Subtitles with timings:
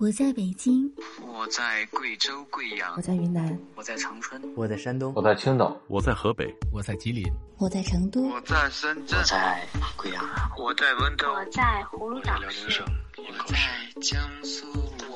[0.00, 0.90] 我在北京，
[1.26, 9.66] 我在贵州贵阳，我在云南，我在长春，我在山东，我在青岛，我在河北，我在吉林，我在成都，我在深圳，我在
[9.98, 10.24] 贵阳，
[10.58, 12.82] 我在温州，我在葫芦岛市，
[13.18, 13.58] 我在
[14.00, 14.66] 江苏，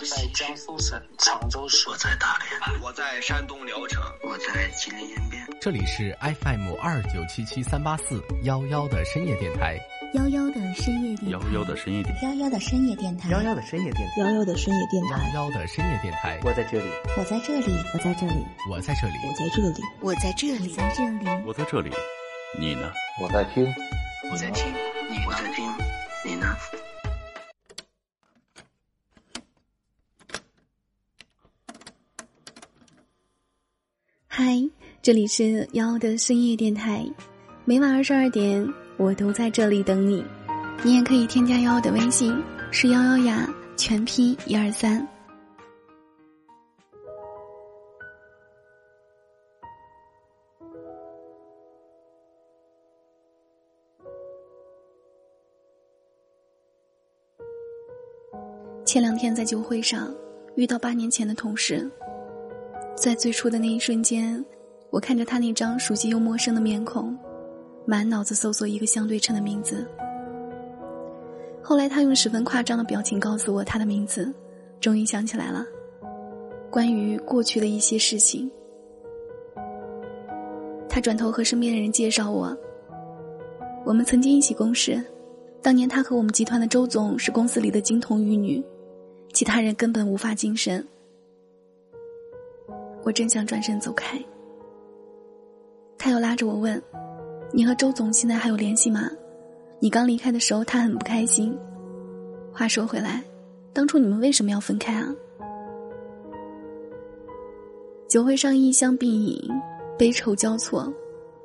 [0.00, 5.46] 我在江苏省常州市，我在大连，我在山东聊城，我在吉林延边。
[5.60, 9.78] 这里是 FM 二九七七三八四幺幺的深夜电台。
[10.14, 16.40] 幺幺的深夜电台，幺幺的深夜电台，幺幺的深夜电台，幺幺的深夜电台，幺幺的深夜电台，幺幺的深夜电台。
[16.44, 21.90] 我在这里，我在这里，我在这里，我在这里，我在这里，我在这里，在这里，我在这里。
[22.58, 22.90] 你呢？
[23.20, 23.70] 我在听，
[24.32, 24.64] 我在听，
[25.10, 25.70] 你我在听，
[26.24, 26.56] 你呢？
[34.42, 34.58] 嗨，
[35.02, 37.04] 这里是幺的深夜电台，
[37.66, 38.66] 每晚二十二点。
[38.96, 40.24] 我都在这里等你，
[40.82, 42.34] 你也可以添加幺幺的微信，
[42.70, 45.06] 是幺幺呀，全拼一二三。
[58.86, 60.10] 前两天在酒会上
[60.54, 61.86] 遇到八年前的同事，
[63.00, 64.44] 在最初的那一瞬间，
[64.90, 67.16] 我看着他那张熟悉又陌生的面孔。
[67.86, 69.88] 满脑子搜索一个相对称的名字。
[71.62, 74.30] 后来他用十分夸张的表情告诉我他的名字，
[74.82, 75.64] 终于想起来了，
[76.70, 78.50] 关于过去的一些事情。
[80.86, 82.54] 他转头和身边的人介绍我，
[83.86, 85.02] 我们曾经一起共事，
[85.62, 88.62] 当年他和我们集团的周总是公司里的金童玉女，
[89.32, 90.86] 其他人根本无法近身。
[93.02, 94.22] 我正想转身走开，
[95.96, 96.80] 他又拉着我问。
[97.52, 99.10] 你和周总现在还有联系吗？
[99.80, 101.56] 你刚离开的时候，他很不开心。
[102.52, 103.24] 话说回来，
[103.72, 105.14] 当初你们为什么要分开啊？
[108.06, 109.48] 酒会上异香并饮，
[109.98, 110.92] 悲愁交错。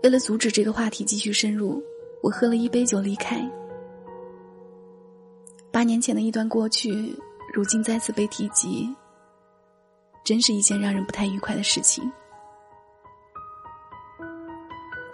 [0.04, 1.82] 为了阻止这个话题继续深入，
[2.22, 3.50] 我喝了一杯酒离开。
[5.72, 7.16] 八年前的一段过去，
[7.54, 8.88] 如今再次被提及，
[10.26, 12.12] 真是一件让人不太愉快的事情。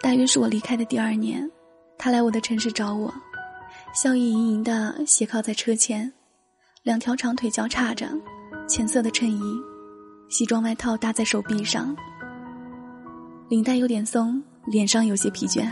[0.02, 1.48] 大约是我离开的第二年，
[1.98, 3.14] 他来我的城市找我，
[3.94, 6.12] 笑意盈盈的斜靠在车前，
[6.82, 8.10] 两条长腿交叉着，
[8.68, 9.62] 浅色的衬衣，
[10.30, 11.96] 西装外套搭在手臂上，
[13.50, 15.72] 领带有点松，脸上有些疲倦，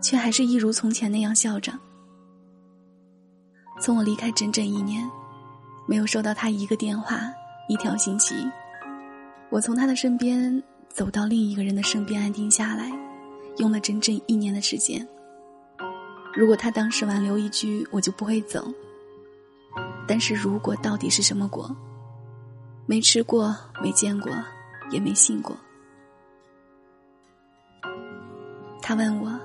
[0.00, 1.72] 却还是一如从前那样笑着。
[3.80, 5.06] 从我离开整整一年，
[5.86, 7.30] 没有收到他一个电话，
[7.68, 8.34] 一条信息，
[9.50, 12.90] 我从他的身边走到另一个人的身边，安定下来。
[13.58, 15.06] 用了整整一年的时间。
[16.34, 18.66] 如果他当时挽留一句，我就不会走。
[20.08, 21.74] 但是如果到底是什么果？
[22.84, 24.32] 没吃过，没见过，
[24.90, 25.56] 也没信过。
[28.82, 29.38] 他问我：“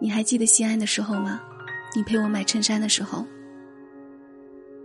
[0.00, 1.40] 你还记得西安的时候吗？
[1.94, 3.24] 你陪我买衬衫的时候。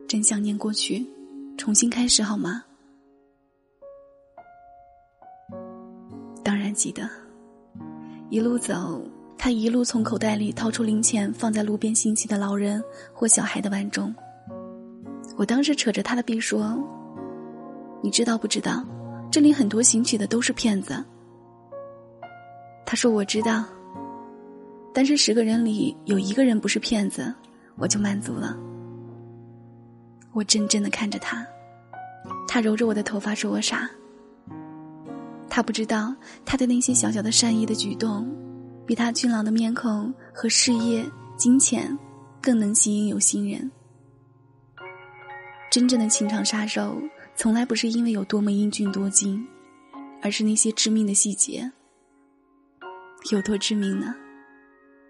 [0.10, 1.08] 真想念过去，
[1.58, 2.64] 重新开始好吗？”
[6.44, 7.10] 当然记得。
[8.30, 9.02] 一路走，
[9.38, 14.14] 他一路从口袋里掏出零钱，放在路边行乞的老人或小孩的碗中。
[15.38, 16.76] 我当时扯着他的臂说
[18.02, 18.84] ：“你知道不知道，
[19.32, 21.04] 这里很多行乞的都是骗子。”
[22.86, 23.66] 他说：“我知道，
[24.94, 27.32] 但是十个人里有一个人不是骗子，
[27.76, 28.58] 我就满足了。”
[30.34, 31.46] 我怔怔的看着他，
[32.48, 33.90] 他揉着我的头发说我傻。
[35.50, 38.28] 他不知道，他的那些小小的善意的举动，
[38.86, 41.06] 比他俊朗的面孔和事业、
[41.38, 41.96] 金钱，
[42.42, 43.72] 更能吸引有心人。
[45.70, 47.00] 真正的情场杀手，
[47.36, 49.48] 从来不是因为有多么英俊多金，
[50.22, 51.72] 而是那些致命的细节。
[53.32, 54.16] 有多致命呢？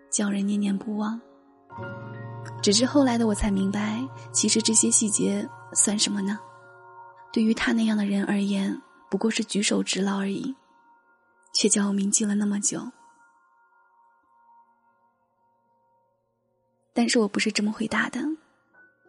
[0.10, 1.20] 叫人念念不忘。
[2.64, 4.02] 只是后来的我才明白，
[4.32, 6.40] 其实这些细节算什么呢？
[7.34, 8.82] 对于他那样的人而言。
[9.12, 10.56] 不过是举手之劳而已，
[11.54, 12.82] 却叫我铭记了那么久。
[16.94, 18.20] 但是我不是这么回答的，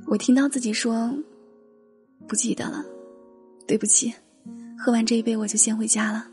[0.09, 1.11] 我听到自己说
[2.29, 2.85] ：“不记得了，
[3.67, 4.15] 对不起，
[4.79, 6.29] 喝完这一杯我就先回家了。”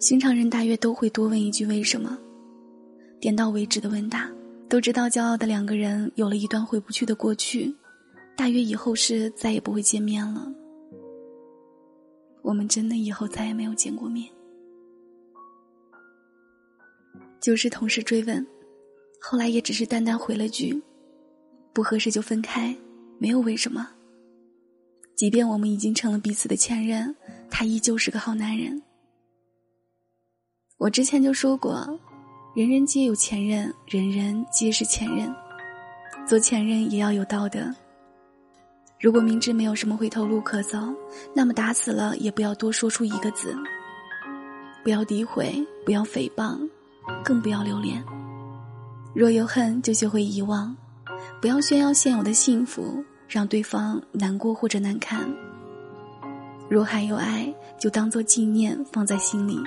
[0.00, 2.16] 寻常人大约都会多问一句“为什么”，
[3.26, 4.30] 点到为止的问答，
[4.68, 7.74] 都知道骄傲的两个人有了一段回不去的过去。
[8.36, 10.46] 大约以后是再也不会见面了。
[12.42, 14.32] 我们真的以后再也没有见过面。
[17.40, 18.46] 就是同事追问，
[19.20, 20.80] 后来也只是淡淡回了句
[21.74, 22.72] ：“不合适就分开，
[23.18, 23.90] 没有为什么。
[25.16, 27.12] 即便我们已经成了彼此的前任，
[27.50, 28.80] 他依旧是个好男人。
[30.76, 31.98] 我之前就说过，
[32.56, 35.30] 人人皆有前任，人人皆是前任。
[36.26, 37.60] 做前任也要有道德。
[38.98, 40.78] 如果明知没有什么回头路可走，
[41.34, 43.54] 那么打死了也不要多说出一个字。
[44.82, 46.58] 不要诋毁，不要诽谤，
[47.22, 48.02] 更不要留恋。
[49.14, 50.74] 若有恨，就学会遗忘。
[51.42, 53.04] 不要炫耀现有的幸福。
[53.28, 55.28] 让对方难过或者难堪。
[56.70, 59.58] 若还有爱，就当做纪念放在心里，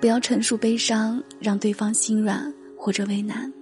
[0.00, 3.52] 不要陈述悲伤，让对方心软或者为难。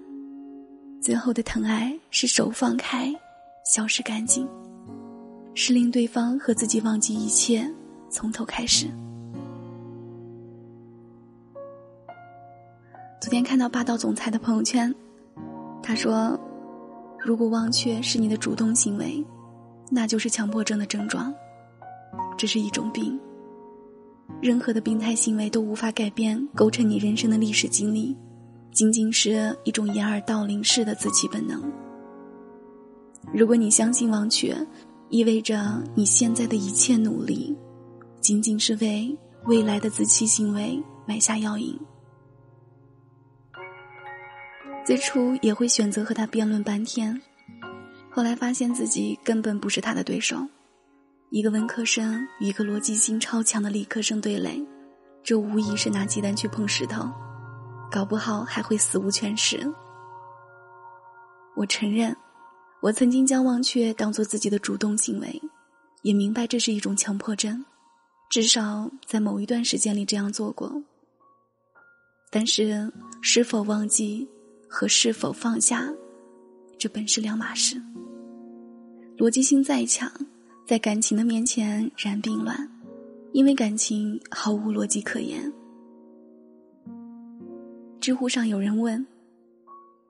[1.01, 3.12] 最后的疼爱是手放开，
[3.65, 4.49] 消失干净，
[5.55, 7.69] 是令对方和自己忘记一切，
[8.09, 8.87] 从头开始。
[13.21, 14.95] 昨天看到霸道总裁的朋友圈，
[15.83, 16.39] 他说。
[17.23, 19.23] 如果忘却是你的主动行为，
[19.91, 21.31] 那就是强迫症的症状。
[22.39, 23.21] 这是一种病。
[24.41, 28.17] 任何的病态行为都无法改变构成你人生的历史经历，
[28.73, 31.62] 仅仅是一种掩耳盗铃式的自欺本能。
[33.35, 34.56] 如果你相信忘却，
[35.09, 37.56] 意味着你现在的一切努力，
[38.21, 39.15] 仅仅是为
[39.47, 41.79] 未来的自欺行为埋下药引。
[44.87, 47.21] 最初也会选择和他辩论半天，
[48.09, 50.38] 后来发现自己根本不是他的对手。
[51.31, 54.61] 一个文科生与一个逻辑性超强的理科生对垒，
[55.23, 57.09] 这无疑是拿鸡蛋去碰石头，
[57.88, 59.61] 搞不好还会死无全尸。
[61.55, 62.17] 我承认，
[62.82, 65.41] 我曾经将忘却当做自己的主动行为，
[66.03, 67.65] 也明白这是一种强迫症，
[68.29, 70.83] 至少在某一段时间里这样做过。
[72.33, 72.93] 但是，
[73.23, 74.29] 是否忘记？
[74.73, 75.93] 和是否放下，
[76.79, 77.81] 这本是两码事。
[79.19, 80.09] 逻辑性再强，
[80.71, 82.57] 在感情的面前然并卵，
[83.33, 85.53] 因为感情毫无逻辑可言。
[87.99, 89.05] 知乎上有人问：“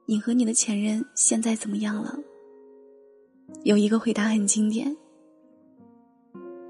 [0.05, 2.15] 你和你的前任现在怎么样了？”
[3.65, 4.95] 有一个回答很经典：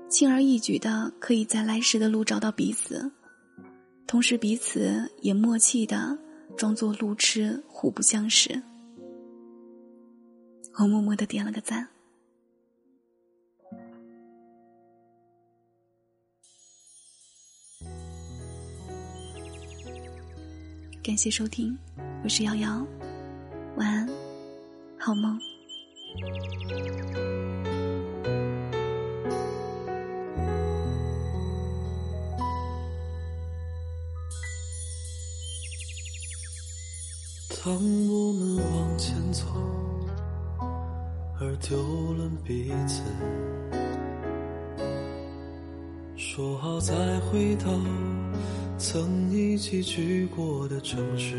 [0.08, 3.10] 轻而易举的可以在来时的路找到彼此，
[4.06, 6.16] 同时彼此也默契的。
[6.56, 8.62] 装作路痴，互不相识。
[10.78, 11.88] 我默默的点了个赞。
[21.02, 21.76] 感谢收听，
[22.22, 22.86] 我是瑶瑶，
[23.76, 24.06] 晚安，
[24.98, 25.40] 好梦。
[37.64, 39.46] 当我们往前走，
[41.40, 41.78] 而丢
[42.12, 43.02] 了彼此，
[46.14, 47.70] 说好再回头
[48.82, 51.38] 曾一起去过的城市，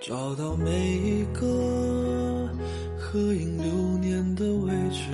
[0.00, 2.48] 找到每一个
[2.96, 5.10] 合影留念的位置，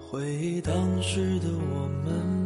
[0.00, 0.72] 回忆当
[1.02, 2.40] 时的我们。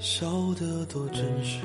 [0.00, 0.26] 笑
[0.58, 1.60] 得多真实。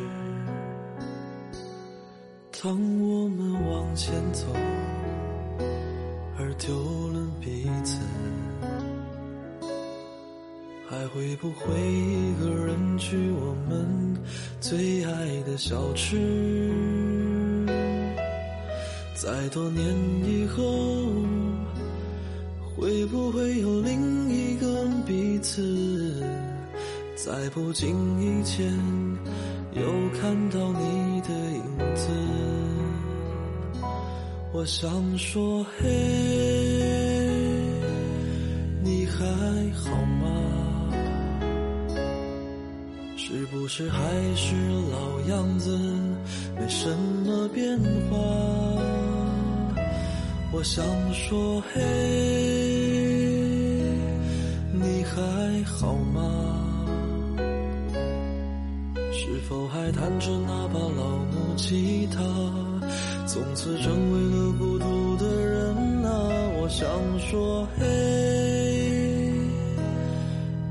[2.62, 4.46] 当我们往前走，
[6.38, 6.76] 而丢
[7.14, 8.02] 了彼此，
[10.88, 14.16] 还会不会一个人去我们
[14.62, 16.16] 最爱的小吃？
[19.16, 19.84] 在多年
[20.24, 20.64] 以后，
[22.76, 26.24] 会不会有另一个彼此？
[27.16, 27.90] 在不经
[28.22, 28.72] 意间，
[29.74, 29.82] 又
[30.22, 32.10] 看到你的影子。
[34.54, 35.90] 我想说，嘿，
[38.84, 39.26] 你还
[39.74, 39.90] 好
[40.22, 40.64] 吗？
[43.38, 44.00] 是不是还
[44.34, 44.56] 是
[44.90, 45.78] 老样子，
[46.58, 46.88] 没什
[47.26, 47.78] 么变
[48.10, 48.18] 化？
[50.54, 51.82] 我想说，嘿，
[54.72, 56.22] 你还好吗？
[59.12, 62.22] 是否还弹着那把老木吉他？
[63.28, 65.76] 从此成为了孤独的人
[66.06, 66.10] 啊！
[66.62, 66.88] 我想
[67.20, 67.84] 说，嘿，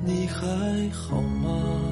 [0.02, 1.83] 你还好吗？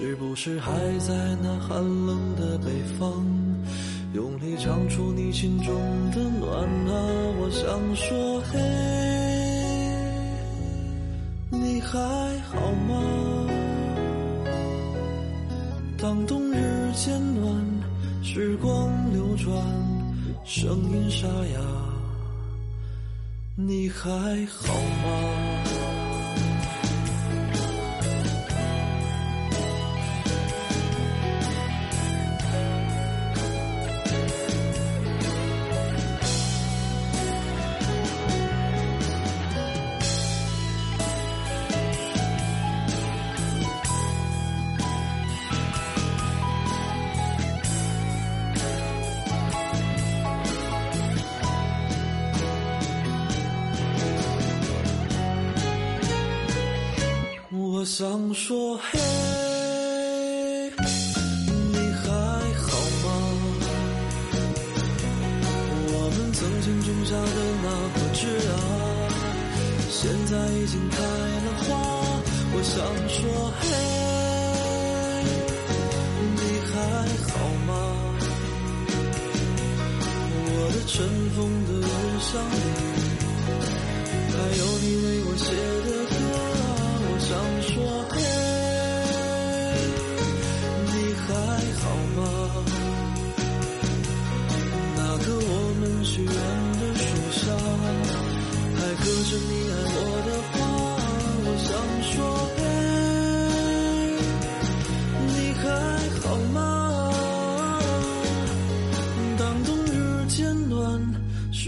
[0.00, 1.12] 是不是还在
[1.42, 3.10] 那寒冷的北方，
[4.14, 5.74] 用力唱出你心中
[6.12, 6.94] 的暖啊？
[7.40, 8.60] 我想说，嘿，
[11.50, 11.98] 你还
[12.46, 12.94] 好吗？
[16.00, 17.52] 当冬日渐暖，
[18.22, 19.52] 时光流转，
[20.44, 21.60] 声音沙哑，
[23.56, 24.08] 你还
[24.46, 25.87] 好吗？
[57.98, 58.96] 想说，嘿，
[61.72, 62.06] 你还
[62.54, 63.06] 好吗？
[65.90, 68.54] 我们曾经种下的那颗枝啊，
[69.90, 71.74] 现在已经开了花。
[72.54, 72.78] 我想
[73.08, 73.18] 说，
[73.58, 73.66] 嘿，
[76.36, 76.40] 你
[76.70, 76.72] 还
[77.32, 77.34] 好
[77.66, 77.68] 吗？
[80.46, 80.94] 我的尘
[81.34, 81.36] 封
[81.66, 81.90] 的日
[82.30, 82.62] 常里，
[84.30, 85.50] 还有你为我写
[85.90, 85.97] 的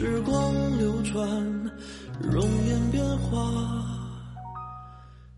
[0.00, 1.26] 时光流转，
[2.23, 3.85] 容颜变化。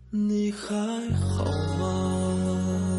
[0.09, 0.73] 你还
[1.17, 1.43] 好
[1.77, 2.92] 吗？